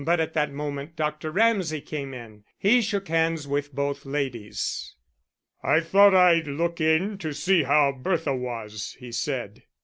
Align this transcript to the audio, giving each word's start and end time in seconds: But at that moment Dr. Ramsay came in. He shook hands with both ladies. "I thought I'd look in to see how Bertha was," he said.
But 0.03 0.19
at 0.19 0.33
that 0.33 0.51
moment 0.51 0.95
Dr. 0.95 1.29
Ramsay 1.29 1.81
came 1.81 2.11
in. 2.11 2.43
He 2.57 2.81
shook 2.81 3.07
hands 3.07 3.47
with 3.47 3.71
both 3.75 4.03
ladies. 4.03 4.95
"I 5.61 5.79
thought 5.79 6.15
I'd 6.15 6.47
look 6.47 6.81
in 6.81 7.19
to 7.19 7.35
see 7.35 7.61
how 7.61 7.91
Bertha 7.91 8.35
was," 8.35 8.97
he 8.99 9.11
said. 9.11 9.61